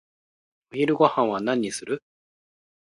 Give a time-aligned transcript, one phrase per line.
[0.71, 2.01] お昼ごはんは何にする？